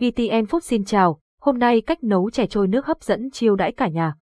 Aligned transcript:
VTN 0.00 0.44
Food 0.44 0.60
xin 0.60 0.84
chào, 0.84 1.20
hôm 1.40 1.58
nay 1.58 1.80
cách 1.80 2.04
nấu 2.04 2.30
chè 2.30 2.46
trôi 2.46 2.68
nước 2.68 2.86
hấp 2.86 3.02
dẫn 3.02 3.30
chiêu 3.30 3.56
đãi 3.56 3.72
cả 3.72 3.88
nhà. 3.88 4.14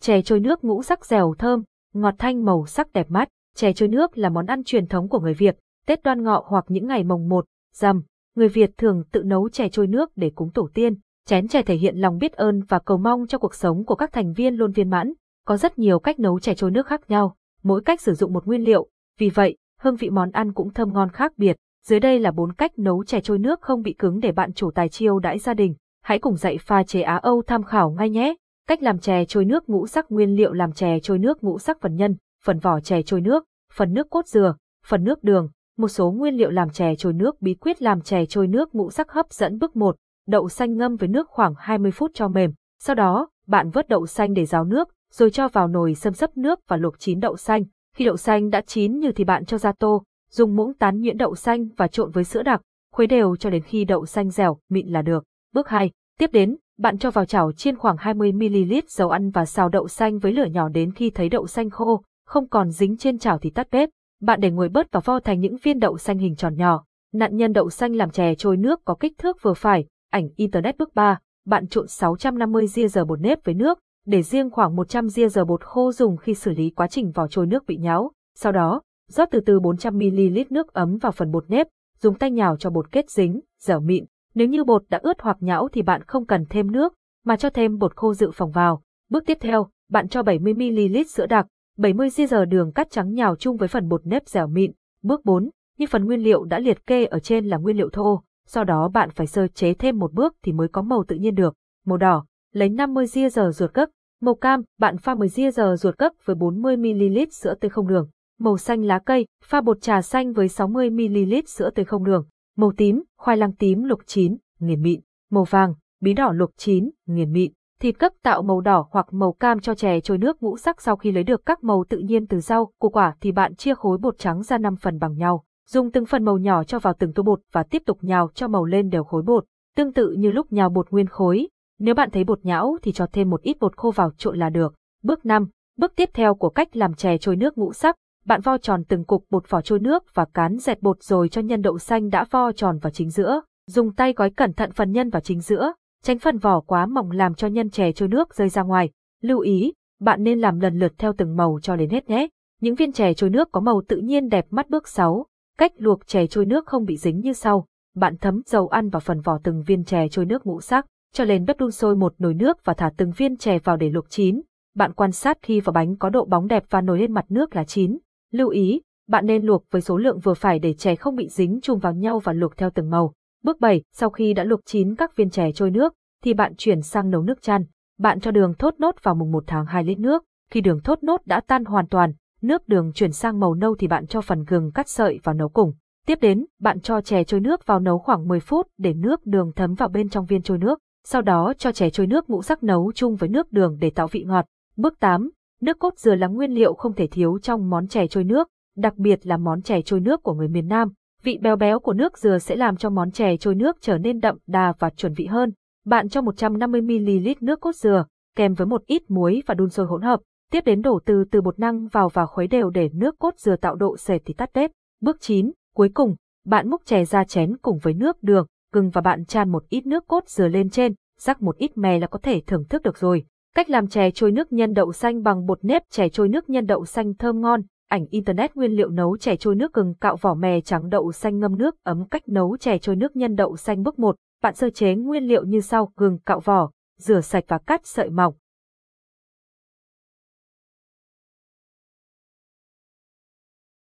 Chè 0.00 0.22
trôi 0.22 0.40
nước 0.40 0.64
ngũ 0.64 0.82
sắc 0.82 1.06
dẻo 1.06 1.34
thơm, 1.38 1.62
ngọt 1.94 2.14
thanh 2.18 2.44
màu 2.44 2.66
sắc 2.66 2.92
đẹp 2.92 3.10
mắt. 3.10 3.28
Chè 3.56 3.72
trôi 3.72 3.88
nước 3.88 4.18
là 4.18 4.28
món 4.28 4.46
ăn 4.46 4.64
truyền 4.64 4.86
thống 4.86 5.08
của 5.08 5.20
người 5.20 5.34
Việt, 5.34 5.56
Tết 5.86 6.02
đoan 6.02 6.22
ngọ 6.22 6.44
hoặc 6.46 6.64
những 6.68 6.86
ngày 6.86 7.04
mồng 7.04 7.28
1, 7.28 7.44
rằm, 7.72 8.02
người 8.34 8.48
Việt 8.48 8.70
thường 8.76 9.04
tự 9.12 9.22
nấu 9.22 9.48
chè 9.48 9.68
trôi 9.68 9.86
nước 9.86 10.10
để 10.16 10.30
cúng 10.34 10.50
tổ 10.54 10.68
tiên. 10.74 10.94
Chén 11.26 11.48
chè 11.48 11.62
thể 11.62 11.74
hiện 11.74 11.96
lòng 11.96 12.18
biết 12.18 12.32
ơn 12.32 12.62
và 12.68 12.78
cầu 12.78 12.98
mong 12.98 13.26
cho 13.26 13.38
cuộc 13.38 13.54
sống 13.54 13.84
của 13.84 13.94
các 13.94 14.12
thành 14.12 14.32
viên 14.32 14.54
luôn 14.54 14.72
viên 14.72 14.90
mãn. 14.90 15.12
Có 15.46 15.56
rất 15.56 15.78
nhiều 15.78 15.98
cách 15.98 16.20
nấu 16.20 16.40
chè 16.40 16.54
trôi 16.54 16.70
nước 16.70 16.86
khác 16.86 17.10
nhau, 17.10 17.36
mỗi 17.62 17.82
cách 17.84 18.00
sử 18.00 18.14
dụng 18.14 18.32
một 18.32 18.46
nguyên 18.46 18.64
liệu, 18.64 18.88
vì 19.18 19.30
vậy, 19.30 19.56
hương 19.80 19.96
vị 19.96 20.10
món 20.10 20.30
ăn 20.30 20.52
cũng 20.52 20.72
thơm 20.72 20.92
ngon 20.92 21.10
khác 21.10 21.32
biệt. 21.36 21.56
Dưới 21.86 22.00
đây 22.00 22.18
là 22.18 22.30
bốn 22.30 22.52
cách 22.52 22.78
nấu 22.78 23.04
chè 23.04 23.20
trôi 23.20 23.38
nước 23.38 23.60
không 23.60 23.82
bị 23.82 23.92
cứng 23.92 24.20
để 24.20 24.32
bạn 24.32 24.52
chủ 24.52 24.70
tài 24.70 24.88
chiêu 24.88 25.18
đãi 25.18 25.38
gia 25.38 25.54
đình. 25.54 25.74
Hãy 26.02 26.18
cùng 26.18 26.36
dạy 26.36 26.58
pha 26.58 26.82
chế 26.82 27.02
Á 27.02 27.16
Âu 27.16 27.42
tham 27.46 27.62
khảo 27.62 27.90
ngay 27.90 28.10
nhé. 28.10 28.34
Cách 28.68 28.82
làm 28.82 28.98
chè 28.98 29.24
trôi 29.24 29.44
nước 29.44 29.68
ngũ 29.68 29.86
sắc 29.86 30.06
nguyên 30.08 30.36
liệu 30.36 30.52
làm 30.52 30.72
chè 30.72 30.98
trôi 31.02 31.18
nước 31.18 31.44
ngũ 31.44 31.58
sắc 31.58 31.80
phần 31.80 31.96
nhân, 31.96 32.16
phần 32.44 32.58
vỏ 32.58 32.80
chè 32.80 33.02
trôi 33.02 33.20
nước, 33.20 33.44
phần 33.74 33.92
nước 33.92 34.10
cốt 34.10 34.26
dừa, 34.26 34.54
phần 34.86 35.04
nước 35.04 35.24
đường, 35.24 35.48
một 35.78 35.88
số 35.88 36.10
nguyên 36.10 36.34
liệu 36.34 36.50
làm 36.50 36.70
chè 36.70 36.94
trôi 36.98 37.12
nước 37.12 37.42
bí 37.42 37.54
quyết 37.54 37.82
làm 37.82 38.00
chè 38.00 38.26
trôi 38.26 38.46
nước 38.46 38.74
ngũ 38.74 38.90
sắc 38.90 39.10
hấp 39.12 39.32
dẫn 39.32 39.58
bước 39.58 39.76
1, 39.76 39.96
đậu 40.26 40.48
xanh 40.48 40.76
ngâm 40.76 40.96
với 40.96 41.08
nước 41.08 41.28
khoảng 41.28 41.54
20 41.58 41.90
phút 41.90 42.10
cho 42.14 42.28
mềm. 42.28 42.52
Sau 42.82 42.94
đó, 42.94 43.28
bạn 43.46 43.70
vớt 43.70 43.88
đậu 43.88 44.06
xanh 44.06 44.34
để 44.34 44.44
ráo 44.44 44.64
nước, 44.64 44.88
rồi 45.12 45.30
cho 45.30 45.48
vào 45.48 45.68
nồi 45.68 45.94
xâm 45.94 46.12
sấp 46.12 46.36
nước 46.36 46.60
và 46.68 46.76
luộc 46.76 46.98
chín 46.98 47.20
đậu 47.20 47.36
xanh. 47.36 47.64
Khi 47.96 48.04
đậu 48.04 48.16
xanh 48.16 48.50
đã 48.50 48.60
chín 48.60 48.98
như 48.98 49.12
thì 49.12 49.24
bạn 49.24 49.44
cho 49.44 49.58
ra 49.58 49.72
tô, 49.78 50.02
dùng 50.32 50.56
muỗng 50.56 50.74
tán 50.74 51.00
nhuyễn 51.00 51.16
đậu 51.16 51.34
xanh 51.34 51.68
và 51.76 51.88
trộn 51.88 52.10
với 52.10 52.24
sữa 52.24 52.42
đặc, 52.42 52.62
khuấy 52.92 53.06
đều 53.06 53.36
cho 53.36 53.50
đến 53.50 53.62
khi 53.62 53.84
đậu 53.84 54.06
xanh 54.06 54.30
dẻo, 54.30 54.58
mịn 54.68 54.88
là 54.88 55.02
được. 55.02 55.24
Bước 55.54 55.68
2. 55.68 55.90
Tiếp 56.18 56.30
đến, 56.32 56.56
bạn 56.78 56.98
cho 56.98 57.10
vào 57.10 57.24
chảo 57.24 57.52
chiên 57.52 57.76
khoảng 57.76 57.96
20ml 57.96 58.80
dầu 58.88 59.10
ăn 59.10 59.30
và 59.30 59.44
xào 59.44 59.68
đậu 59.68 59.88
xanh 59.88 60.18
với 60.18 60.32
lửa 60.32 60.44
nhỏ 60.44 60.68
đến 60.68 60.92
khi 60.92 61.10
thấy 61.10 61.28
đậu 61.28 61.46
xanh 61.46 61.70
khô, 61.70 62.02
không 62.26 62.48
còn 62.48 62.70
dính 62.70 62.96
trên 62.96 63.18
chảo 63.18 63.38
thì 63.38 63.50
tắt 63.50 63.68
bếp. 63.70 63.88
Bạn 64.20 64.40
để 64.40 64.50
nguội 64.50 64.68
bớt 64.68 64.92
và 64.92 65.00
vo 65.00 65.20
thành 65.20 65.40
những 65.40 65.56
viên 65.62 65.78
đậu 65.78 65.98
xanh 65.98 66.18
hình 66.18 66.36
tròn 66.36 66.56
nhỏ. 66.56 66.84
Nạn 67.12 67.36
nhân 67.36 67.52
đậu 67.52 67.70
xanh 67.70 67.92
làm 67.96 68.10
chè 68.10 68.34
trôi 68.34 68.56
nước 68.56 68.80
có 68.84 68.94
kích 68.94 69.18
thước 69.18 69.36
vừa 69.42 69.54
phải, 69.54 69.86
ảnh 70.10 70.28
internet 70.36 70.78
bước 70.78 70.94
3. 70.94 71.18
Bạn 71.46 71.66
trộn 71.68 71.86
650 71.88 72.66
ria 72.66 72.88
giờ 72.88 73.04
bột 73.04 73.20
nếp 73.20 73.44
với 73.44 73.54
nước, 73.54 73.78
để 74.06 74.22
riêng 74.22 74.50
khoảng 74.50 74.76
100 74.76 75.08
ria 75.08 75.28
giờ 75.28 75.44
bột 75.44 75.64
khô 75.64 75.92
dùng 75.92 76.16
khi 76.16 76.34
xử 76.34 76.50
lý 76.50 76.70
quá 76.70 76.86
trình 76.86 77.10
vỏ 77.10 77.28
trôi 77.28 77.46
nước 77.46 77.66
bị 77.66 77.76
nhão. 77.76 78.12
Sau 78.34 78.52
đó, 78.52 78.82
rót 79.12 79.28
từ 79.30 79.40
từ 79.40 79.60
400ml 79.60 80.44
nước 80.50 80.72
ấm 80.72 80.96
vào 80.96 81.12
phần 81.12 81.30
bột 81.30 81.50
nếp, 81.50 81.66
dùng 82.00 82.14
tay 82.18 82.30
nhào 82.30 82.56
cho 82.56 82.70
bột 82.70 82.92
kết 82.92 83.10
dính, 83.10 83.40
dẻo 83.60 83.80
mịn. 83.80 84.04
Nếu 84.34 84.48
như 84.48 84.64
bột 84.64 84.82
đã 84.88 85.00
ướt 85.02 85.20
hoặc 85.20 85.36
nhão 85.40 85.68
thì 85.68 85.82
bạn 85.82 86.02
không 86.06 86.26
cần 86.26 86.44
thêm 86.50 86.72
nước, 86.72 86.94
mà 87.24 87.36
cho 87.36 87.50
thêm 87.50 87.78
bột 87.78 87.96
khô 87.96 88.14
dự 88.14 88.30
phòng 88.34 88.50
vào. 88.50 88.82
Bước 89.10 89.24
tiếp 89.26 89.38
theo, 89.40 89.68
bạn 89.90 90.08
cho 90.08 90.22
70ml 90.22 91.04
sữa 91.04 91.26
đặc, 91.26 91.46
70 91.78 92.08
g 92.30 92.34
đường 92.48 92.72
cắt 92.72 92.90
trắng 92.90 93.14
nhào 93.14 93.36
chung 93.36 93.56
với 93.56 93.68
phần 93.68 93.88
bột 93.88 94.06
nếp 94.06 94.28
dẻo 94.28 94.46
mịn. 94.46 94.72
Bước 95.02 95.24
4, 95.24 95.50
như 95.78 95.86
phần 95.90 96.04
nguyên 96.04 96.20
liệu 96.20 96.44
đã 96.44 96.58
liệt 96.58 96.86
kê 96.86 97.04
ở 97.04 97.18
trên 97.18 97.46
là 97.46 97.56
nguyên 97.56 97.76
liệu 97.76 97.90
thô, 97.92 98.22
sau 98.46 98.64
đó 98.64 98.88
bạn 98.88 99.10
phải 99.10 99.26
sơ 99.26 99.46
chế 99.48 99.74
thêm 99.74 99.98
một 99.98 100.12
bước 100.12 100.34
thì 100.42 100.52
mới 100.52 100.68
có 100.68 100.82
màu 100.82 101.04
tự 101.08 101.16
nhiên 101.16 101.34
được. 101.34 101.54
Màu 101.86 101.96
đỏ, 101.96 102.24
lấy 102.52 102.68
50 102.68 103.06
g 103.14 103.38
ruột 103.54 103.74
cấc. 103.74 103.90
Màu 104.20 104.34
cam, 104.34 104.62
bạn 104.78 104.98
pha 104.98 105.14
10 105.14 105.28
g 105.28 105.60
ruột 105.78 105.98
cấc 105.98 106.12
với 106.24 106.36
40ml 106.36 107.26
sữa 107.30 107.54
tươi 107.60 107.68
không 107.68 107.88
đường. 107.88 108.08
Màu 108.40 108.58
xanh 108.58 108.84
lá 108.84 108.98
cây, 108.98 109.26
pha 109.44 109.60
bột 109.60 109.80
trà 109.80 110.02
xanh 110.02 110.32
với 110.32 110.46
60ml 110.46 111.42
sữa 111.46 111.70
tươi 111.70 111.84
không 111.84 112.04
đường. 112.04 112.26
Màu 112.56 112.72
tím, 112.76 113.02
khoai 113.18 113.36
lang 113.36 113.52
tím 113.52 113.84
luộc 113.84 114.06
chín, 114.06 114.36
nghiền 114.60 114.82
mịn. 114.82 115.00
Màu 115.30 115.44
vàng, 115.44 115.74
bí 116.00 116.12
đỏ 116.12 116.32
luộc 116.32 116.50
chín, 116.56 116.90
nghiền 117.06 117.32
mịn. 117.32 117.52
Thịt 117.80 117.98
cấp 117.98 118.12
tạo 118.22 118.42
màu 118.42 118.60
đỏ 118.60 118.86
hoặc 118.90 119.06
màu 119.12 119.32
cam 119.32 119.60
cho 119.60 119.74
chè 119.74 120.00
trôi 120.00 120.18
nước 120.18 120.42
ngũ 120.42 120.56
sắc 120.56 120.82
sau 120.82 120.96
khi 120.96 121.12
lấy 121.12 121.24
được 121.24 121.46
các 121.46 121.64
màu 121.64 121.84
tự 121.88 121.98
nhiên 121.98 122.26
từ 122.26 122.40
rau, 122.40 122.72
củ 122.78 122.88
quả 122.88 123.14
thì 123.20 123.32
bạn 123.32 123.54
chia 123.54 123.74
khối 123.74 123.98
bột 123.98 124.18
trắng 124.18 124.42
ra 124.42 124.58
5 124.58 124.76
phần 124.76 124.98
bằng 124.98 125.18
nhau. 125.18 125.44
Dùng 125.68 125.90
từng 125.90 126.06
phần 126.06 126.24
màu 126.24 126.38
nhỏ 126.38 126.64
cho 126.64 126.78
vào 126.78 126.94
từng 126.98 127.12
tô 127.12 127.22
bột 127.22 127.40
và 127.52 127.62
tiếp 127.62 127.82
tục 127.86 127.98
nhào 128.00 128.30
cho 128.34 128.48
màu 128.48 128.64
lên 128.64 128.88
đều 128.90 129.04
khối 129.04 129.22
bột. 129.22 129.44
Tương 129.76 129.92
tự 129.92 130.12
như 130.18 130.30
lúc 130.30 130.52
nhào 130.52 130.70
bột 130.70 130.90
nguyên 130.90 131.06
khối, 131.06 131.48
nếu 131.78 131.94
bạn 131.94 132.10
thấy 132.10 132.24
bột 132.24 132.44
nhão 132.44 132.76
thì 132.82 132.92
cho 132.92 133.06
thêm 133.12 133.30
một 133.30 133.42
ít 133.42 133.56
bột 133.60 133.76
khô 133.76 133.90
vào 133.90 134.10
trộn 134.16 134.38
là 134.38 134.50
được. 134.50 134.74
Bước 135.02 135.26
5. 135.26 135.48
Bước 135.78 135.92
tiếp 135.96 136.10
theo 136.14 136.34
của 136.34 136.48
cách 136.48 136.76
làm 136.76 136.94
chè 136.94 137.18
trôi 137.18 137.36
nước 137.36 137.58
ngũ 137.58 137.72
sắc, 137.72 137.96
bạn 138.24 138.40
vo 138.40 138.58
tròn 138.58 138.84
từng 138.88 139.04
cục 139.04 139.24
bột 139.30 139.50
vỏ 139.50 139.60
trôi 139.60 139.78
nước 139.78 140.04
và 140.14 140.24
cán 140.24 140.58
dẹt 140.58 140.82
bột 140.82 141.02
rồi 141.02 141.28
cho 141.28 141.40
nhân 141.40 141.62
đậu 141.62 141.78
xanh 141.78 142.08
đã 142.08 142.24
vo 142.30 142.52
tròn 142.52 142.78
vào 142.78 142.90
chính 142.90 143.10
giữa. 143.10 143.40
Dùng 143.66 143.94
tay 143.94 144.12
gói 144.12 144.30
cẩn 144.30 144.52
thận 144.52 144.72
phần 144.72 144.92
nhân 144.92 145.10
vào 145.10 145.20
chính 145.20 145.40
giữa, 145.40 145.72
tránh 146.02 146.18
phần 146.18 146.38
vỏ 146.38 146.60
quá 146.60 146.86
mỏng 146.86 147.10
làm 147.10 147.34
cho 147.34 147.46
nhân 147.46 147.70
chè 147.70 147.92
trôi 147.92 148.08
nước 148.08 148.34
rơi 148.34 148.48
ra 148.48 148.62
ngoài. 148.62 148.90
Lưu 149.22 149.38
ý, 149.38 149.72
bạn 150.00 150.22
nên 150.22 150.40
làm 150.40 150.60
lần 150.60 150.78
lượt 150.78 150.92
theo 150.98 151.12
từng 151.18 151.36
màu 151.36 151.58
cho 151.62 151.76
đến 151.76 151.90
hết 151.90 152.08
nhé. 152.10 152.28
Những 152.60 152.74
viên 152.74 152.92
chè 152.92 153.14
trôi 153.14 153.30
nước 153.30 153.48
có 153.52 153.60
màu 153.60 153.82
tự 153.88 153.96
nhiên 153.96 154.28
đẹp 154.28 154.46
mắt 154.50 154.70
bước 154.70 154.88
6. 154.88 155.26
Cách 155.58 155.72
luộc 155.76 156.06
chè 156.06 156.26
trôi 156.26 156.46
nước 156.46 156.66
không 156.66 156.84
bị 156.84 156.96
dính 156.96 157.20
như 157.20 157.32
sau. 157.32 157.66
Bạn 157.94 158.16
thấm 158.16 158.42
dầu 158.46 158.68
ăn 158.68 158.88
vào 158.88 159.00
phần 159.00 159.20
vỏ 159.20 159.38
từng 159.44 159.62
viên 159.62 159.84
chè 159.84 160.08
trôi 160.08 160.24
nước 160.24 160.46
ngũ 160.46 160.60
sắc, 160.60 160.86
cho 161.12 161.24
lên 161.24 161.44
bếp 161.44 161.58
đun 161.58 161.70
sôi 161.70 161.96
một 161.96 162.14
nồi 162.18 162.34
nước 162.34 162.64
và 162.64 162.74
thả 162.74 162.90
từng 162.96 163.12
viên 163.16 163.36
chè 163.36 163.58
vào 163.58 163.76
để 163.76 163.90
luộc 163.90 164.10
chín. 164.10 164.40
Bạn 164.74 164.92
quan 164.92 165.12
sát 165.12 165.38
khi 165.42 165.60
vỏ 165.60 165.72
bánh 165.72 165.96
có 165.96 166.10
độ 166.10 166.24
bóng 166.24 166.46
đẹp 166.46 166.64
và 166.70 166.80
nổi 166.80 166.98
lên 166.98 167.12
mặt 167.12 167.24
nước 167.28 167.56
là 167.56 167.64
chín. 167.64 167.98
Lưu 168.32 168.48
ý, 168.48 168.80
bạn 169.08 169.26
nên 169.26 169.42
luộc 169.42 169.64
với 169.70 169.82
số 169.82 169.96
lượng 169.96 170.18
vừa 170.18 170.34
phải 170.34 170.58
để 170.58 170.74
chè 170.74 170.94
không 170.94 171.16
bị 171.16 171.28
dính 171.28 171.58
chung 171.62 171.78
vào 171.78 171.92
nhau 171.92 172.18
và 172.18 172.32
luộc 172.32 172.56
theo 172.56 172.70
từng 172.70 172.90
màu. 172.90 173.12
Bước 173.44 173.60
7, 173.60 173.82
sau 173.92 174.10
khi 174.10 174.34
đã 174.34 174.44
luộc 174.44 174.60
chín 174.66 174.94
các 174.94 175.16
viên 175.16 175.30
chè 175.30 175.52
trôi 175.52 175.70
nước, 175.70 175.94
thì 176.24 176.34
bạn 176.34 176.52
chuyển 176.56 176.82
sang 176.82 177.10
nấu 177.10 177.22
nước 177.22 177.42
chăn. 177.42 177.64
Bạn 177.98 178.20
cho 178.20 178.30
đường 178.30 178.54
thốt 178.58 178.74
nốt 178.78 178.94
vào 179.02 179.14
mùng 179.14 179.32
1 179.32 179.44
tháng 179.46 179.66
2 179.66 179.84
lít 179.84 179.98
nước. 179.98 180.24
Khi 180.50 180.60
đường 180.60 180.80
thốt 180.80 181.02
nốt 181.02 181.20
đã 181.26 181.40
tan 181.40 181.64
hoàn 181.64 181.86
toàn, 181.86 182.12
nước 182.42 182.68
đường 182.68 182.92
chuyển 182.94 183.12
sang 183.12 183.40
màu 183.40 183.54
nâu 183.54 183.74
thì 183.74 183.86
bạn 183.86 184.06
cho 184.06 184.20
phần 184.20 184.44
gừng 184.44 184.72
cắt 184.72 184.88
sợi 184.88 185.20
vào 185.22 185.34
nấu 185.34 185.48
cùng. 185.48 185.72
Tiếp 186.06 186.18
đến, 186.20 186.46
bạn 186.60 186.80
cho 186.80 187.00
chè 187.00 187.24
trôi 187.24 187.40
nước 187.40 187.66
vào 187.66 187.80
nấu 187.80 187.98
khoảng 187.98 188.28
10 188.28 188.40
phút 188.40 188.66
để 188.78 188.94
nước 188.94 189.26
đường 189.26 189.52
thấm 189.56 189.74
vào 189.74 189.88
bên 189.88 190.08
trong 190.08 190.26
viên 190.26 190.42
trôi 190.42 190.58
nước. 190.58 190.78
Sau 191.04 191.22
đó 191.22 191.52
cho 191.58 191.72
chè 191.72 191.90
trôi 191.90 192.06
nước 192.06 192.30
ngũ 192.30 192.42
sắc 192.42 192.62
nấu 192.62 192.92
chung 192.94 193.16
với 193.16 193.28
nước 193.28 193.52
đường 193.52 193.76
để 193.80 193.90
tạo 193.90 194.06
vị 194.06 194.24
ngọt. 194.24 194.46
Bước 194.76 195.00
8. 195.00 195.30
Nước 195.62 195.78
cốt 195.78 195.98
dừa 195.98 196.14
là 196.14 196.26
nguyên 196.26 196.50
liệu 196.50 196.74
không 196.74 196.94
thể 196.94 197.06
thiếu 197.06 197.38
trong 197.42 197.70
món 197.70 197.88
chè 197.88 198.06
trôi 198.06 198.24
nước, 198.24 198.48
đặc 198.76 198.96
biệt 198.96 199.26
là 199.26 199.36
món 199.36 199.62
chè 199.62 199.82
trôi 199.82 200.00
nước 200.00 200.22
của 200.22 200.34
người 200.34 200.48
miền 200.48 200.68
Nam. 200.68 200.88
Vị 201.22 201.38
béo 201.42 201.56
béo 201.56 201.80
của 201.80 201.92
nước 201.92 202.18
dừa 202.18 202.38
sẽ 202.38 202.56
làm 202.56 202.76
cho 202.76 202.90
món 202.90 203.10
chè 203.10 203.36
trôi 203.36 203.54
nước 203.54 203.76
trở 203.80 203.98
nên 203.98 204.20
đậm 204.20 204.36
đà 204.46 204.72
và 204.78 204.90
chuẩn 204.90 205.12
vị 205.12 205.26
hơn. 205.26 205.52
Bạn 205.84 206.08
cho 206.08 206.20
150ml 206.20 207.34
nước 207.40 207.60
cốt 207.60 207.76
dừa, 207.76 208.04
kèm 208.36 208.54
với 208.54 208.66
một 208.66 208.86
ít 208.86 209.10
muối 209.10 209.42
và 209.46 209.54
đun 209.54 209.70
sôi 209.70 209.86
hỗn 209.86 210.02
hợp. 210.02 210.20
Tiếp 210.52 210.60
đến 210.64 210.82
đổ 210.82 211.00
từ 211.04 211.24
từ 211.30 211.40
bột 211.40 211.58
năng 211.58 211.88
vào 211.88 212.08
và 212.08 212.26
khuấy 212.26 212.46
đều 212.46 212.70
để 212.70 212.90
nước 212.92 213.18
cốt 213.18 213.34
dừa 213.38 213.56
tạo 213.56 213.74
độ 213.74 213.96
sệt 213.96 214.22
thì 214.24 214.34
tắt 214.34 214.50
bếp. 214.54 214.70
Bước 215.00 215.16
9. 215.20 215.52
Cuối 215.74 215.88
cùng, 215.94 216.16
bạn 216.46 216.70
múc 216.70 216.84
chè 216.84 217.04
ra 217.04 217.24
chén 217.24 217.56
cùng 217.56 217.78
với 217.82 217.94
nước 217.94 218.22
đường, 218.22 218.46
gừng 218.72 218.90
và 218.90 219.00
bạn 219.00 219.24
chan 219.24 219.52
một 219.52 219.64
ít 219.68 219.86
nước 219.86 220.06
cốt 220.06 220.28
dừa 220.28 220.48
lên 220.48 220.70
trên, 220.70 220.94
rắc 221.18 221.42
một 221.42 221.56
ít 221.56 221.78
mè 221.78 221.98
là 221.98 222.06
có 222.06 222.18
thể 222.22 222.42
thưởng 222.46 222.64
thức 222.68 222.82
được 222.82 222.98
rồi. 222.98 223.24
Cách 223.54 223.70
làm 223.70 223.88
chè 223.88 224.10
trôi 224.10 224.32
nước 224.32 224.52
nhân 224.52 224.74
đậu 224.74 224.92
xanh 224.92 225.22
bằng 225.22 225.46
bột 225.46 225.64
nếp 225.64 225.82
chè 225.90 226.08
trôi 226.08 226.28
nước 226.28 226.50
nhân 226.50 226.66
đậu 226.66 226.84
xanh 226.84 227.14
thơm 227.14 227.40
ngon, 227.40 227.62
ảnh 227.88 228.06
internet 228.10 228.54
nguyên 228.56 228.72
liệu 228.72 228.88
nấu 228.88 229.16
chè 229.16 229.36
trôi 229.36 229.54
nước 229.54 229.72
gừng 229.72 229.94
cạo 229.94 230.16
vỏ 230.16 230.34
mè 230.34 230.60
trắng 230.60 230.88
đậu 230.88 231.12
xanh 231.12 231.38
ngâm 231.38 231.58
nước 231.58 231.74
ấm 231.82 232.08
cách 232.08 232.28
nấu 232.28 232.56
chè 232.56 232.78
trôi 232.78 232.96
nước 232.96 233.16
nhân 233.16 233.36
đậu 233.36 233.56
xanh 233.56 233.82
bước 233.82 233.98
1, 233.98 234.16
bạn 234.42 234.54
sơ 234.54 234.70
chế 234.70 234.94
nguyên 234.94 235.24
liệu 235.24 235.44
như 235.44 235.60
sau: 235.60 235.92
gừng 235.96 236.18
cạo 236.18 236.40
vỏ, 236.40 236.70
rửa 236.98 237.20
sạch 237.20 237.44
và 237.48 237.58
cắt 237.58 237.86
sợi 237.86 238.10
mỏng. 238.10 238.34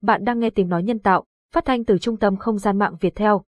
Bạn 0.02 0.24
đang 0.24 0.40
nghe 0.40 0.50
tiếng 0.50 0.70
nói 0.70 0.84
nhân 0.84 1.00
tạo, 1.00 1.26
phát 1.54 1.66
thanh 1.66 1.86
từ 1.86 1.98
trung 1.98 2.18
tâm 2.18 2.38
không 2.38 2.58
gian 2.58 2.80
mạng 2.80 2.96
Việt 3.00 3.16
Theo. 3.16 3.44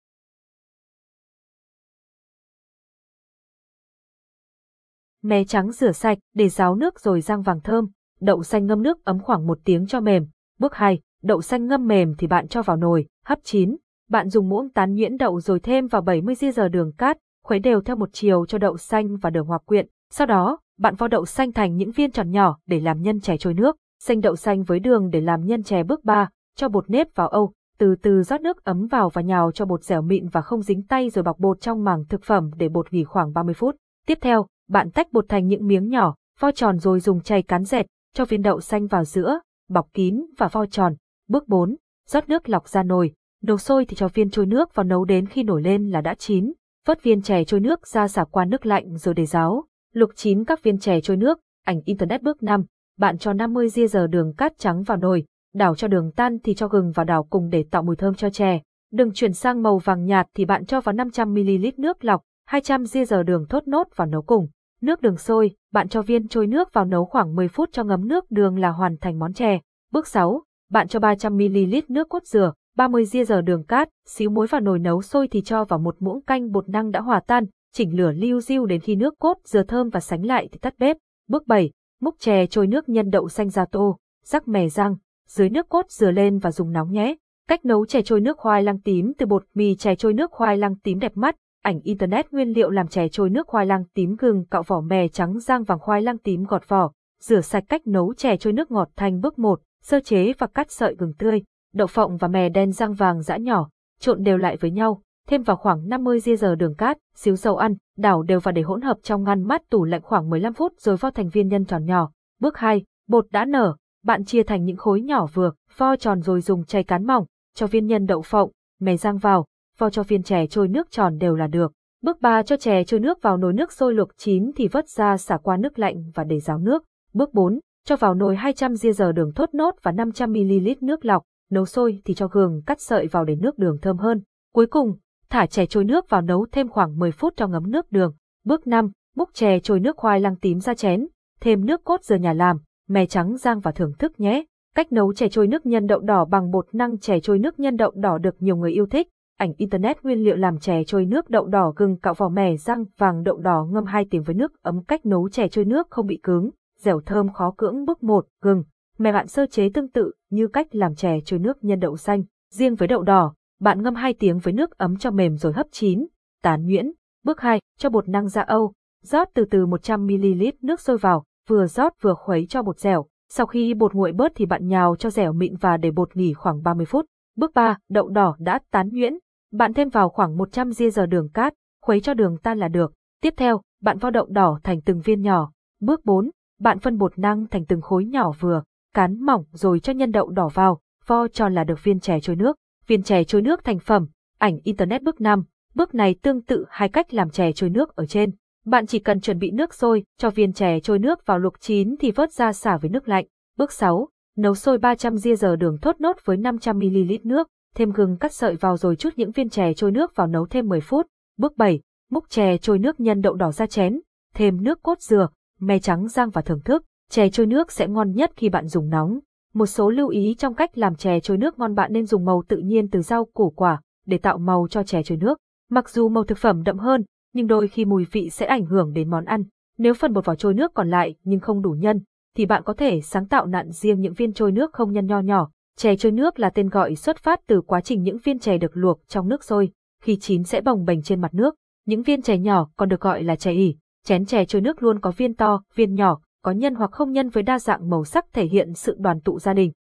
Mè 5.23 5.43
trắng 5.43 5.71
rửa 5.71 5.91
sạch, 5.91 6.17
để 6.35 6.49
ráo 6.49 6.75
nước 6.75 6.99
rồi 6.99 7.21
rang 7.21 7.41
vàng 7.41 7.61
thơm, 7.61 7.87
đậu 8.19 8.43
xanh 8.43 8.65
ngâm 8.65 8.83
nước 8.83 9.05
ấm 9.05 9.19
khoảng 9.19 9.47
một 9.47 9.59
tiếng 9.63 9.87
cho 9.87 9.99
mềm. 9.99 10.25
Bước 10.59 10.75
2, 10.75 10.99
đậu 11.23 11.41
xanh 11.41 11.67
ngâm 11.67 11.87
mềm 11.87 12.15
thì 12.17 12.27
bạn 12.27 12.47
cho 12.47 12.61
vào 12.61 12.77
nồi, 12.77 13.05
hấp 13.25 13.39
chín. 13.43 13.75
Bạn 14.09 14.29
dùng 14.29 14.49
muỗng 14.49 14.69
tán 14.69 14.95
nhuyễn 14.95 15.17
đậu 15.17 15.39
rồi 15.39 15.59
thêm 15.59 15.87
vào 15.87 16.01
70 16.01 16.35
g 16.55 16.61
đường 16.71 16.91
cát, 16.97 17.17
khuấy 17.43 17.59
đều 17.59 17.81
theo 17.81 17.95
một 17.95 18.09
chiều 18.13 18.45
cho 18.45 18.57
đậu 18.57 18.77
xanh 18.77 19.17
và 19.17 19.29
đường 19.29 19.45
hòa 19.45 19.57
quyện. 19.57 19.87
Sau 20.11 20.27
đó, 20.27 20.59
bạn 20.79 20.95
vo 20.95 21.07
đậu 21.07 21.25
xanh 21.25 21.51
thành 21.51 21.75
những 21.75 21.91
viên 21.91 22.11
tròn 22.11 22.31
nhỏ 22.31 22.57
để 22.65 22.79
làm 22.79 23.01
nhân 23.01 23.19
chè 23.19 23.37
trôi 23.37 23.53
nước. 23.53 23.75
Xanh 24.03 24.21
đậu 24.21 24.35
xanh 24.35 24.63
với 24.63 24.79
đường 24.79 25.09
để 25.09 25.21
làm 25.21 25.45
nhân 25.45 25.63
chè 25.63 25.83
bước 25.83 26.03
3, 26.03 26.29
cho 26.55 26.69
bột 26.69 26.89
nếp 26.89 27.15
vào 27.15 27.27
âu, 27.27 27.53
từ 27.77 27.95
từ 28.01 28.23
rót 28.23 28.41
nước 28.41 28.63
ấm 28.63 28.87
vào 28.87 29.09
và 29.09 29.21
nhào 29.21 29.51
cho 29.51 29.65
bột 29.65 29.83
dẻo 29.83 30.01
mịn 30.01 30.27
và 30.27 30.41
không 30.41 30.61
dính 30.61 30.83
tay 30.83 31.09
rồi 31.09 31.23
bọc 31.23 31.39
bột 31.39 31.61
trong 31.61 31.83
màng 31.83 32.05
thực 32.09 32.23
phẩm 32.23 32.51
để 32.57 32.69
bột 32.69 32.93
nghỉ 32.93 33.03
khoảng 33.03 33.33
30 33.33 33.53
phút. 33.53 33.75
Tiếp 34.07 34.17
theo, 34.21 34.45
bạn 34.67 34.91
tách 34.91 35.13
bột 35.13 35.25
thành 35.29 35.47
những 35.47 35.67
miếng 35.67 35.89
nhỏ, 35.89 36.15
vo 36.39 36.51
tròn 36.51 36.79
rồi 36.79 36.99
dùng 36.99 37.21
chày 37.21 37.41
cán 37.41 37.63
dẹt, 37.63 37.85
cho 38.13 38.25
viên 38.25 38.41
đậu 38.41 38.61
xanh 38.61 38.87
vào 38.87 39.03
giữa, 39.03 39.39
bọc 39.69 39.93
kín 39.93 40.25
và 40.37 40.47
vo 40.47 40.65
tròn. 40.65 40.95
Bước 41.27 41.47
4, 41.47 41.75
rót 42.07 42.29
nước 42.29 42.49
lọc 42.49 42.67
ra 42.67 42.83
nồi, 42.83 43.13
nấu 43.43 43.57
sôi 43.57 43.85
thì 43.85 43.95
cho 43.95 44.07
viên 44.07 44.29
trôi 44.29 44.45
nước 44.45 44.75
vào 44.75 44.83
nấu 44.83 45.05
đến 45.05 45.25
khi 45.25 45.43
nổi 45.43 45.61
lên 45.61 45.89
là 45.89 46.01
đã 46.01 46.15
chín. 46.15 46.53
vớt 46.87 47.03
viên 47.03 47.21
chè 47.21 47.43
trôi 47.43 47.59
nước 47.59 47.87
ra 47.87 48.07
xả 48.07 48.23
qua 48.23 48.45
nước 48.45 48.65
lạnh 48.65 48.97
rồi 48.97 49.13
để 49.13 49.25
ráo. 49.25 49.65
Luộc 49.93 50.15
chín 50.15 50.43
các 50.43 50.63
viên 50.63 50.79
chè 50.79 51.01
trôi 51.01 51.17
nước, 51.17 51.39
ảnh 51.65 51.81
internet 51.85 52.21
bước 52.21 52.43
5, 52.43 52.65
bạn 52.97 53.17
cho 53.17 53.33
50 53.33 53.69
ria 53.69 53.87
giờ 53.87 54.07
đường 54.07 54.33
cát 54.33 54.57
trắng 54.57 54.83
vào 54.83 54.97
nồi, 54.97 55.25
đảo 55.53 55.75
cho 55.75 55.87
đường 55.87 56.11
tan 56.15 56.37
thì 56.43 56.53
cho 56.53 56.67
gừng 56.67 56.91
vào 56.91 57.05
đảo 57.05 57.23
cùng 57.23 57.49
để 57.49 57.65
tạo 57.71 57.83
mùi 57.83 57.95
thơm 57.95 58.13
cho 58.13 58.29
chè. 58.29 58.61
Đừng 58.91 59.11
chuyển 59.13 59.33
sang 59.33 59.63
màu 59.63 59.77
vàng 59.77 60.05
nhạt 60.05 60.27
thì 60.35 60.45
bạn 60.45 60.65
cho 60.65 60.81
vào 60.81 60.95
500ml 60.95 61.71
nước 61.77 62.05
lọc, 62.05 62.21
200 62.45 62.83
g 62.83 62.97
giờ 63.07 63.23
đường 63.23 63.45
thốt 63.49 63.67
nốt 63.67 63.87
vào 63.95 64.07
nấu 64.07 64.21
cùng. 64.21 64.47
Nước 64.81 65.01
đường 65.01 65.17
sôi, 65.17 65.55
bạn 65.71 65.89
cho 65.89 66.01
viên 66.01 66.27
trôi 66.27 66.47
nước 66.47 66.73
vào 66.73 66.85
nấu 66.85 67.05
khoảng 67.05 67.35
10 67.35 67.47
phút 67.47 67.69
cho 67.71 67.83
ngấm 67.83 68.07
nước 68.07 68.31
đường 68.31 68.59
là 68.59 68.69
hoàn 68.69 68.97
thành 68.97 69.19
món 69.19 69.33
chè. 69.33 69.59
Bước 69.91 70.07
6, 70.07 70.43
bạn 70.71 70.87
cho 70.87 70.99
300ml 70.99 71.81
nước 71.87 72.09
cốt 72.09 72.23
dừa, 72.25 72.53
30 72.77 73.05
g 73.11 73.17
giờ 73.27 73.41
đường 73.41 73.63
cát, 73.63 73.89
xíu 74.07 74.29
muối 74.29 74.47
vào 74.47 74.61
nồi 74.61 74.79
nấu 74.79 75.01
sôi 75.01 75.27
thì 75.27 75.41
cho 75.41 75.65
vào 75.65 75.79
một 75.79 75.95
muỗng 75.99 76.21
canh 76.21 76.51
bột 76.51 76.69
năng 76.69 76.91
đã 76.91 77.01
hòa 77.01 77.19
tan, 77.27 77.45
chỉnh 77.73 77.97
lửa 77.97 78.11
liu 78.11 78.41
riu 78.41 78.65
đến 78.65 78.81
khi 78.81 78.95
nước 78.95 79.19
cốt 79.19 79.37
dừa 79.45 79.63
thơm 79.63 79.89
và 79.89 79.99
sánh 79.99 80.25
lại 80.25 80.49
thì 80.51 80.59
tắt 80.59 80.73
bếp. 80.77 80.97
Bước 81.27 81.47
7, 81.47 81.71
múc 82.01 82.15
chè 82.19 82.45
trôi 82.45 82.67
nước 82.67 82.89
nhân 82.89 83.09
đậu 83.09 83.29
xanh 83.29 83.49
ra 83.49 83.65
tô, 83.65 83.97
rắc 84.23 84.47
mè 84.47 84.69
rang, 84.69 84.95
dưới 85.27 85.49
nước 85.49 85.69
cốt 85.69 85.85
dừa 85.89 86.11
lên 86.11 86.39
và 86.39 86.51
dùng 86.51 86.71
nóng 86.71 86.91
nhé. 86.91 87.15
Cách 87.47 87.65
nấu 87.65 87.85
chè 87.85 88.01
trôi 88.01 88.21
nước 88.21 88.37
khoai 88.37 88.63
lang 88.63 88.81
tím 88.81 89.13
từ 89.17 89.25
bột 89.25 89.45
mì 89.53 89.75
chè 89.75 89.95
trôi 89.95 90.13
nước 90.13 90.31
khoai 90.31 90.57
lang 90.57 90.75
tím 90.75 90.99
đẹp 90.99 91.11
mắt, 91.15 91.35
ảnh 91.63 91.79
internet 91.83 92.31
nguyên 92.31 92.49
liệu 92.49 92.69
làm 92.69 92.87
chè 92.87 93.07
trôi 93.07 93.29
nước 93.29 93.47
khoai 93.47 93.65
lang 93.65 93.83
tím 93.93 94.15
gừng 94.15 94.45
cạo 94.45 94.63
vỏ 94.63 94.81
mè 94.81 95.07
trắng 95.07 95.39
rang 95.39 95.63
vàng 95.63 95.79
khoai 95.79 96.01
lang 96.01 96.17
tím 96.17 96.43
gọt 96.43 96.67
vỏ, 96.67 96.91
rửa 97.21 97.41
sạch 97.41 97.63
cách 97.69 97.87
nấu 97.87 98.13
chè 98.13 98.37
trôi 98.37 98.53
nước 98.53 98.71
ngọt 98.71 98.89
thành 98.95 99.21
bước 99.21 99.39
1, 99.39 99.61
sơ 99.83 99.99
chế 99.99 100.33
và 100.37 100.47
cắt 100.47 100.71
sợi 100.71 100.95
gừng 100.95 101.13
tươi, 101.13 101.41
đậu 101.73 101.87
phộng 101.87 102.17
và 102.17 102.27
mè 102.27 102.49
đen 102.49 102.71
rang 102.71 102.93
vàng 102.93 103.21
giã 103.21 103.37
nhỏ, 103.37 103.69
trộn 103.99 104.23
đều 104.23 104.37
lại 104.37 104.57
với 104.57 104.71
nhau, 104.71 105.01
thêm 105.27 105.43
vào 105.43 105.57
khoảng 105.57 105.89
50 105.89 106.19
ria 106.19 106.35
giờ 106.35 106.55
đường 106.55 106.75
cát, 106.75 106.97
xíu 107.15 107.35
dầu 107.35 107.55
ăn, 107.55 107.75
đảo 107.97 108.23
đều 108.23 108.39
và 108.39 108.51
để 108.51 108.61
hỗn 108.61 108.81
hợp 108.81 108.97
trong 109.03 109.23
ngăn 109.23 109.43
mát 109.43 109.61
tủ 109.69 109.83
lạnh 109.83 110.01
khoảng 110.01 110.29
15 110.29 110.53
phút 110.53 110.73
rồi 110.77 110.97
vo 110.97 111.09
thành 111.09 111.29
viên 111.29 111.47
nhân 111.47 111.65
tròn 111.65 111.85
nhỏ. 111.85 112.11
Bước 112.39 112.57
2, 112.57 112.83
bột 113.07 113.25
đã 113.31 113.45
nở, 113.45 113.75
bạn 114.03 114.25
chia 114.25 114.43
thành 114.43 114.65
những 114.65 114.77
khối 114.77 115.01
nhỏ 115.01 115.25
vừa, 115.33 115.51
vo 115.77 115.95
tròn 115.95 116.21
rồi 116.21 116.41
dùng 116.41 116.65
chay 116.65 116.83
cán 116.83 117.07
mỏng, 117.07 117.25
cho 117.55 117.67
viên 117.67 117.87
nhân 117.87 118.05
đậu 118.05 118.21
phộng, 118.21 118.51
mè 118.79 118.97
rang 118.97 119.17
vào, 119.17 119.45
vo 119.77 119.89
cho 119.89 120.03
viên 120.03 120.23
chè 120.23 120.47
trôi 120.47 120.67
nước 120.67 120.91
tròn 120.91 121.17
đều 121.17 121.35
là 121.35 121.47
được. 121.47 121.73
Bước 122.01 122.21
3 122.21 122.43
cho 122.43 122.57
chè 122.57 122.83
trôi 122.83 122.99
nước 122.99 123.21
vào 123.21 123.37
nồi 123.37 123.53
nước 123.53 123.71
sôi 123.71 123.93
luộc 123.93 124.09
chín 124.17 124.51
thì 124.55 124.67
vớt 124.67 124.89
ra 124.89 125.17
xả 125.17 125.37
qua 125.37 125.57
nước 125.57 125.79
lạnh 125.79 126.03
và 126.13 126.23
để 126.23 126.39
ráo 126.39 126.57
nước. 126.57 126.83
Bước 127.13 127.33
4, 127.33 127.59
cho 127.85 127.95
vào 127.95 128.13
nồi 128.13 128.35
200 128.35 128.75
ria 128.75 128.91
giờ 128.91 129.11
đường 129.11 129.33
thốt 129.33 129.49
nốt 129.53 129.75
và 129.83 129.91
500ml 129.91 130.75
nước 130.81 131.05
lọc, 131.05 131.23
nấu 131.51 131.65
sôi 131.65 132.01
thì 132.05 132.13
cho 132.13 132.27
gừng 132.27 132.61
cắt 132.65 132.81
sợi 132.81 133.07
vào 133.07 133.25
để 133.25 133.35
nước 133.35 133.57
đường 133.57 133.77
thơm 133.81 133.97
hơn. 133.97 134.21
Cuối 134.53 134.65
cùng, 134.65 134.97
thả 135.29 135.45
chè 135.45 135.65
trôi 135.65 135.83
nước 135.83 136.09
vào 136.09 136.21
nấu 136.21 136.45
thêm 136.51 136.69
khoảng 136.69 136.99
10 136.99 137.11
phút 137.11 137.33
cho 137.37 137.47
ngấm 137.47 137.71
nước 137.71 137.91
đường. 137.91 138.13
Bước 138.45 138.67
5, 138.67 138.91
múc 139.15 139.29
chè 139.33 139.59
trôi 139.59 139.79
nước 139.79 139.97
khoai 139.97 140.19
lang 140.19 140.35
tím 140.35 140.59
ra 140.59 140.73
chén, 140.73 141.07
thêm 141.41 141.65
nước 141.65 141.83
cốt 141.83 142.03
dừa 142.03 142.15
nhà 142.15 142.33
làm, 142.33 142.57
mè 142.89 143.05
trắng 143.05 143.37
rang 143.37 143.59
và 143.59 143.71
thưởng 143.71 143.93
thức 143.99 144.19
nhé. 144.19 144.43
Cách 144.75 144.91
nấu 144.91 145.13
chè 145.13 145.29
trôi 145.29 145.47
nước 145.47 145.65
nhân 145.65 145.87
đậu 145.87 145.99
đỏ 145.99 146.25
bằng 146.25 146.51
bột 146.51 146.65
năng 146.73 146.99
chè 146.99 147.19
trôi 147.19 147.39
nước 147.39 147.59
nhân 147.59 147.75
đậu 147.75 147.91
đỏ 147.95 148.17
được 148.17 148.35
nhiều 148.39 148.55
người 148.55 148.71
yêu 148.71 148.85
thích. 148.85 149.07
Ảnh 149.37 149.53
internet 149.57 150.03
nguyên 150.03 150.23
liệu 150.23 150.35
làm 150.35 150.59
chè 150.59 150.83
trôi 150.83 151.05
nước 151.05 151.29
đậu 151.29 151.47
đỏ 151.47 151.73
gừng 151.75 151.97
cạo 151.97 152.13
vỏ 152.13 152.29
mè 152.29 152.57
răng 152.57 152.85
vàng 152.97 153.23
đậu 153.23 153.37
đỏ 153.37 153.67
ngâm 153.71 153.85
2 153.85 154.05
tiếng 154.09 154.23
với 154.23 154.35
nước 154.35 154.61
ấm 154.61 154.83
cách 154.83 155.05
nấu 155.05 155.29
chè 155.29 155.47
trôi 155.47 155.65
nước 155.65 155.87
không 155.89 156.07
bị 156.07 156.19
cứng, 156.23 156.49
dẻo 156.79 157.01
thơm 157.05 157.33
khó 157.33 157.53
cưỡng 157.57 157.85
bước 157.85 158.03
1, 158.03 158.27
gừng. 158.41 158.63
mè 158.97 159.11
bạn 159.11 159.27
sơ 159.27 159.45
chế 159.45 159.69
tương 159.73 159.89
tự 159.89 160.11
như 160.29 160.47
cách 160.47 160.75
làm 160.75 160.95
chè 160.95 161.19
trôi 161.25 161.39
nước 161.39 161.63
nhân 161.63 161.79
đậu 161.79 161.97
xanh. 161.97 162.23
Riêng 162.51 162.75
với 162.75 162.87
đậu 162.87 163.03
đỏ, 163.03 163.33
bạn 163.59 163.83
ngâm 163.83 163.95
2 163.95 164.13
tiếng 164.13 164.39
với 164.39 164.53
nước 164.53 164.77
ấm 164.77 164.97
cho 164.97 165.11
mềm 165.11 165.37
rồi 165.37 165.53
hấp 165.53 165.67
chín, 165.71 166.07
tán 166.41 166.65
nhuyễn. 166.65 166.91
Bước 167.23 167.41
2, 167.41 167.61
cho 167.77 167.89
bột 167.89 168.09
năng 168.09 168.27
ra 168.27 168.41
âu, 168.41 168.73
rót 169.03 169.27
từ 169.33 169.45
từ 169.45 169.65
100ml 169.65 170.51
nước 170.61 170.79
sôi 170.79 170.97
vào, 170.97 171.23
vừa 171.47 171.67
rót 171.67 171.93
vừa 172.01 172.13
khuấy 172.13 172.45
cho 172.49 172.63
bột 172.63 172.79
dẻo. 172.79 173.05
Sau 173.29 173.45
khi 173.45 173.73
bột 173.73 173.93
nguội 173.93 174.11
bớt 174.11 174.31
thì 174.35 174.45
bạn 174.45 174.67
nhào 174.67 174.95
cho 174.95 175.09
dẻo 175.09 175.33
mịn 175.33 175.55
và 175.55 175.77
để 175.77 175.91
bột 175.91 176.15
nghỉ 176.15 176.33
khoảng 176.33 176.63
30 176.63 176.85
phút. 176.85 177.05
Bước 177.37 177.53
3, 177.53 177.77
đậu 177.89 178.09
đỏ 178.09 178.35
đã 178.39 178.59
tán 178.71 178.89
nhuyễn. 178.91 179.13
Bạn 179.53 179.73
thêm 179.73 179.89
vào 179.89 180.09
khoảng 180.09 180.37
100 180.37 180.71
ria 180.71 180.89
giờ 180.89 181.05
đường 181.05 181.29
cát, 181.29 181.53
khuấy 181.81 182.01
cho 182.01 182.13
đường 182.13 182.37
tan 182.43 182.57
là 182.57 182.67
được. 182.67 182.93
Tiếp 183.21 183.33
theo, 183.37 183.61
bạn 183.81 183.97
vo 183.97 184.09
đậu 184.09 184.25
đỏ 184.25 184.59
thành 184.63 184.81
từng 184.81 185.01
viên 185.01 185.21
nhỏ. 185.21 185.51
Bước 185.81 186.05
4, 186.05 186.29
bạn 186.59 186.79
phân 186.79 186.97
bột 186.97 187.19
năng 187.19 187.47
thành 187.47 187.65
từng 187.65 187.81
khối 187.81 188.05
nhỏ 188.05 188.31
vừa, 188.39 188.63
cán 188.93 189.25
mỏng 189.25 189.43
rồi 189.51 189.79
cho 189.79 189.93
nhân 189.93 190.11
đậu 190.11 190.29
đỏ 190.29 190.49
vào, 190.53 190.79
vo 191.07 191.27
tròn 191.27 191.53
là 191.53 191.63
được 191.63 191.83
viên 191.83 191.99
chè 191.99 192.19
trôi 192.19 192.35
nước. 192.35 192.57
Viên 192.87 193.03
chè 193.03 193.23
trôi 193.23 193.41
nước 193.41 193.63
thành 193.63 193.79
phẩm, 193.79 194.07
ảnh 194.37 194.59
internet 194.63 195.03
bước 195.03 195.21
5. 195.21 195.43
Bước 195.75 195.95
này 195.95 196.15
tương 196.21 196.41
tự 196.41 196.65
hai 196.69 196.89
cách 196.89 197.13
làm 197.13 197.29
chè 197.29 197.51
trôi 197.51 197.69
nước 197.69 197.95
ở 197.95 198.05
trên. 198.05 198.31
Bạn 198.65 198.87
chỉ 198.87 198.99
cần 198.99 199.21
chuẩn 199.21 199.39
bị 199.39 199.51
nước 199.51 199.73
sôi, 199.73 200.03
cho 200.17 200.29
viên 200.29 200.53
chè 200.53 200.79
trôi 200.79 200.99
nước 200.99 201.25
vào 201.25 201.39
luộc 201.39 201.59
chín 201.59 201.95
thì 201.99 202.11
vớt 202.11 202.31
ra 202.31 202.53
xả 202.53 202.77
với 202.77 202.89
nước 202.89 203.09
lạnh. 203.09 203.25
Bước 203.57 203.71
6. 203.71 204.07
Nấu 204.37 204.55
sôi 204.55 204.77
300 204.77 205.17
ria 205.17 205.35
giờ 205.35 205.55
đường 205.55 205.77
thốt 205.81 206.01
nốt 206.01 206.15
với 206.25 206.37
500ml 206.37 207.19
nước, 207.23 207.47
thêm 207.75 207.91
gừng 207.91 208.17
cắt 208.17 208.33
sợi 208.33 208.55
vào 208.55 208.77
rồi 208.77 208.95
chút 208.95 209.09
những 209.15 209.31
viên 209.31 209.49
chè 209.49 209.73
trôi 209.73 209.91
nước 209.91 210.15
vào 210.15 210.27
nấu 210.27 210.45
thêm 210.45 210.67
10 210.67 210.81
phút. 210.81 211.07
Bước 211.37 211.57
7. 211.57 211.79
Múc 212.11 212.29
chè 212.29 212.57
trôi 212.57 212.79
nước 212.79 212.99
nhân 212.99 213.21
đậu 213.21 213.33
đỏ 213.33 213.51
ra 213.51 213.67
chén, 213.67 213.99
thêm 214.35 214.63
nước 214.63 214.83
cốt 214.83 215.01
dừa, 215.01 215.27
me 215.59 215.79
trắng 215.79 216.07
rang 216.07 216.29
và 216.29 216.41
thưởng 216.41 216.61
thức. 216.65 216.83
Chè 217.09 217.29
trôi 217.29 217.45
nước 217.45 217.71
sẽ 217.71 217.87
ngon 217.87 218.11
nhất 218.11 218.31
khi 218.35 218.49
bạn 218.49 218.67
dùng 218.67 218.89
nóng. 218.89 219.19
Một 219.53 219.65
số 219.65 219.89
lưu 219.89 220.07
ý 220.07 220.35
trong 220.37 220.53
cách 220.53 220.77
làm 220.77 220.95
chè 220.95 221.19
trôi 221.19 221.37
nước 221.37 221.59
ngon 221.59 221.75
bạn 221.75 221.93
nên 221.93 222.05
dùng 222.05 222.25
màu 222.25 222.43
tự 222.47 222.57
nhiên 222.57 222.89
từ 222.89 223.01
rau 223.01 223.25
củ 223.25 223.49
quả 223.49 223.81
để 224.05 224.17
tạo 224.17 224.37
màu 224.37 224.67
cho 224.69 224.83
chè 224.83 225.03
trôi 225.03 225.17
nước. 225.17 225.37
Mặc 225.69 225.89
dù 225.89 226.09
màu 226.09 226.23
thực 226.23 226.37
phẩm 226.37 226.63
đậm 226.63 226.77
hơn, 226.77 227.03
nhưng 227.33 227.47
đôi 227.47 227.67
khi 227.67 227.85
mùi 227.85 228.05
vị 228.11 228.29
sẽ 228.29 228.45
ảnh 228.45 228.65
hưởng 228.65 228.93
đến 228.93 229.09
món 229.09 229.25
ăn. 229.25 229.43
Nếu 229.77 229.93
phần 229.93 230.13
bột 230.13 230.25
vỏ 230.25 230.35
trôi 230.35 230.53
nước 230.53 230.71
còn 230.73 230.89
lại 230.89 231.15
nhưng 231.23 231.39
không 231.39 231.61
đủ 231.61 231.69
nhân, 231.69 231.99
thì 232.35 232.45
bạn 232.45 232.63
có 232.65 232.73
thể 232.73 233.01
sáng 233.01 233.27
tạo 233.27 233.45
nặn 233.45 233.71
riêng 233.71 234.01
những 234.01 234.13
viên 234.13 234.33
trôi 234.33 234.51
nước 234.51 234.73
không 234.73 234.91
nhân 234.91 235.05
nho 235.05 235.19
nhỏ. 235.19 235.49
Chè 235.75 235.95
trôi 235.95 236.11
nước 236.11 236.39
là 236.39 236.49
tên 236.49 236.69
gọi 236.69 236.95
xuất 236.95 237.17
phát 237.17 237.39
từ 237.47 237.61
quá 237.61 237.81
trình 237.81 238.03
những 238.03 238.17
viên 238.17 238.39
chè 238.39 238.57
được 238.57 238.71
luộc 238.73 239.07
trong 239.07 239.29
nước 239.29 239.43
sôi, 239.43 239.71
khi 240.03 240.17
chín 240.21 240.43
sẽ 240.43 240.61
bồng 240.61 240.85
bềnh 240.85 241.01
trên 241.01 241.21
mặt 241.21 241.33
nước. 241.33 241.55
Những 241.85 242.03
viên 242.03 242.21
chè 242.21 242.37
nhỏ 242.37 242.69
còn 242.75 242.89
được 242.89 243.01
gọi 243.01 243.23
là 243.23 243.35
chè 243.35 243.51
ỉ. 243.51 243.75
Chén 244.03 244.25
chè 244.25 244.45
trôi 244.45 244.61
nước 244.61 244.83
luôn 244.83 244.99
có 244.99 245.11
viên 245.11 245.35
to, 245.35 245.63
viên 245.75 245.95
nhỏ, 245.95 246.21
có 246.41 246.51
nhân 246.51 246.75
hoặc 246.75 246.91
không 246.91 247.11
nhân 247.11 247.29
với 247.29 247.43
đa 247.43 247.59
dạng 247.59 247.89
màu 247.89 248.05
sắc 248.05 248.25
thể 248.33 248.45
hiện 248.45 248.73
sự 248.73 248.95
đoàn 248.99 249.21
tụ 249.21 249.39
gia 249.39 249.53
đình. 249.53 249.71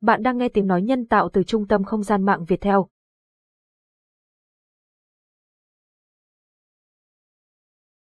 Bạn 0.00 0.22
đang 0.22 0.38
nghe 0.38 0.48
tiếng 0.48 0.66
nói 0.66 0.82
nhân 0.82 1.06
tạo 1.06 1.28
từ 1.32 1.42
Trung 1.42 1.66
tâm 1.66 1.84
Không 1.84 2.02
gian 2.02 2.22
mạng 2.22 2.44
Việt 2.44 2.60
Theo. 2.60 2.88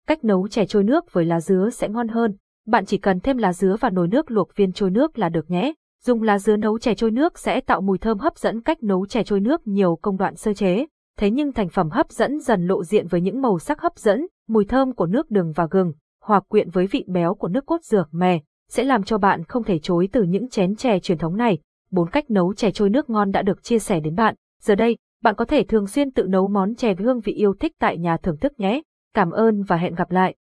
Cách 0.09 0.25
nấu 0.25 0.49
chè 0.49 0.67
trôi 0.67 0.85
nước 0.85 1.13
với 1.13 1.25
lá 1.25 1.41
dứa 1.41 1.71
sẽ 1.73 1.89
ngon 1.89 2.09
hơn. 2.09 2.37
Bạn 2.67 2.87
chỉ 2.87 2.99
cần 2.99 3.21
thêm 3.21 3.37
lá 3.37 3.53
dứa 3.53 3.77
vào 3.81 3.91
nồi 3.91 4.09
nước 4.09 4.31
luộc 4.31 4.57
viên 4.57 4.73
trôi 4.73 4.91
nước 4.91 5.19
là 5.19 5.29
được 5.29 5.51
nhé. 5.51 5.73
Dùng 6.05 6.23
lá 6.23 6.39
dứa 6.39 6.57
nấu 6.57 6.79
chè 6.79 6.95
trôi 6.95 7.11
nước 7.11 7.39
sẽ 7.39 7.61
tạo 7.61 7.81
mùi 7.81 7.99
thơm 7.99 8.19
hấp 8.19 8.39
dẫn 8.39 8.63
cách 8.63 8.83
nấu 8.83 9.07
chè 9.07 9.25
trôi 9.25 9.41
nước 9.41 9.67
nhiều 9.67 9.99
công 10.03 10.17
đoạn 10.17 10.37
sơ 10.37 10.55
chế 10.55 10.87
thế 11.19 11.31
nhưng 11.31 11.53
thành 11.53 11.69
phẩm 11.69 11.91
hấp 11.91 12.11
dẫn 12.11 12.41
dần 12.41 12.67
lộ 12.67 12.85
diện 12.85 13.07
với 13.07 13.21
những 13.21 13.43
màu 13.43 13.59
sắc 13.59 13.81
hấp 13.81 13.99
dẫn, 13.99 14.27
mùi 14.49 14.65
thơm 14.65 14.93
của 14.93 15.07
nước 15.07 15.31
đường 15.31 15.53
và 15.53 15.67
gừng, 15.71 15.93
hòa 16.23 16.41
quyện 16.41 16.71
với 16.71 16.87
vị 16.87 17.05
béo 17.09 17.35
của 17.35 17.49
nước 17.49 17.67
cốt 17.67 17.83
dừa 17.83 18.05
mè, 18.13 18.41
sẽ 18.71 18.85
làm 18.85 19.03
cho 19.03 19.19
bạn 19.19 19.45
không 19.45 19.65
thể 19.65 19.79
chối 19.79 20.09
từ 20.13 20.23
những 20.23 20.49
chén 20.49 20.77
chè 20.77 20.99
truyền 20.99 21.19
thống 21.19 21.37
này. 21.37 21.59
Bốn 21.91 22.11
cách 22.11 22.31
nấu 22.31 22.55
chè 22.55 22.71
trôi 22.71 22.91
nước 22.91 23.11
ngon 23.11 23.31
đã 23.31 23.43
được 23.43 23.63
chia 23.63 23.79
sẻ 23.79 24.01
đến 24.01 24.15
bạn. 24.15 24.35
Giờ 24.63 24.75
đây, 24.75 24.97
bạn 25.23 25.35
có 25.35 25.45
thể 25.45 25.65
thường 25.65 25.87
xuyên 25.87 26.11
tự 26.11 26.23
nấu 26.23 26.49
món 26.49 26.75
chè 26.75 26.95
với 26.95 27.05
hương 27.05 27.21
vị 27.21 27.33
yêu 27.33 27.55
thích 27.61 27.73
tại 27.81 27.99
nhà 27.99 28.17
thưởng 28.17 28.37
thức 28.37 28.61
nhé. 28.61 28.83
Cảm 29.14 29.30
ơn 29.30 29.62
và 29.62 29.76
hẹn 29.76 29.94
gặp 29.94 30.11
lại. 30.11 30.33